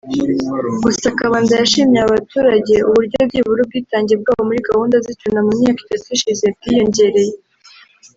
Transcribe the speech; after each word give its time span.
Gusa 0.83 1.07
Kabanda 1.19 1.53
yashimye 1.61 1.97
aba 2.01 2.11
baturage 2.15 2.75
uburyo 2.87 3.19
byibura 3.27 3.59
ubwitange 3.61 4.13
bwabo 4.21 4.41
muri 4.47 4.61
gahunda 4.69 4.95
z’icyunamo 5.03 5.47
mu 5.47 5.53
myaka 5.61 5.79
itatu 5.83 6.09
ishize 6.17 6.45
bwiyongereye 6.55 7.33